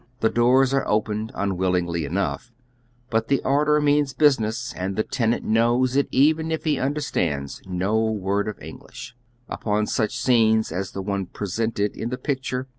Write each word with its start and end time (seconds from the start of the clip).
The 0.21 0.31
doors 0.31 0.73
are 0.73 0.87
opened 0.87 1.31
imwilliiigly 1.33 2.05
enough— 2.07 2.51
but 3.11 3.27
the 3.27 3.39
order 3.43 3.79
means 3.79 4.15
business, 4.15 4.73
and 4.75 4.95
the 4.95 5.03
tenant 5.03 5.43
knows 5.45 5.95
it 5.95 6.07
even 6.09 6.51
if 6.51 6.63
he 6.63 6.79
mider 6.79 6.99
stands 7.01 7.61
no 7.67 8.03
word 8.05 8.47
of 8.47 8.59
English— 8.59 9.15
upon 9.47 9.85
snch 9.85 10.13
scenes 10.13 10.71
as 10.71 10.93
the 10.93 11.03
one 11.03 11.27
presented 11.27 11.95
in 11.95 12.09
the 12.09 12.17
picture. 12.17 12.67